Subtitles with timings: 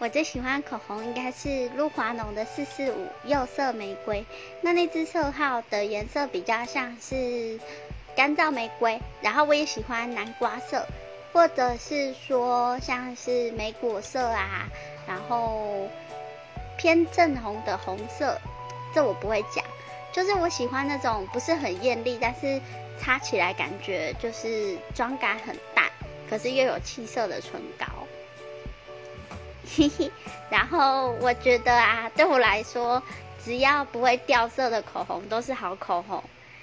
[0.00, 4.24] 我最喜欢口红应该是露华浓的四四五釉色玫瑰，
[4.62, 7.60] 那那支色号的颜色比较像是
[8.16, 10.86] 干燥玫瑰，然后我也喜欢南瓜色，
[11.34, 14.70] 或者是说像是莓果色啊，
[15.06, 15.86] 然后
[16.78, 18.40] 偏正红的红色，
[18.94, 19.62] 这我不会讲，
[20.14, 22.58] 就是我喜欢那种不是很艳丽，但是
[22.98, 25.90] 擦起来感觉就是妆感很淡，
[26.30, 27.84] 可是又有气色的唇膏。
[29.76, 30.10] 嘿嘿，
[30.50, 33.00] 然后我觉得啊，对我来说，
[33.44, 36.22] 只要不会掉色的口红都是好口红。